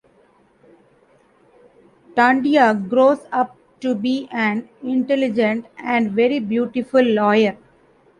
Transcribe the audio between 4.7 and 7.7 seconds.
intelligent and very beautiful lawyer.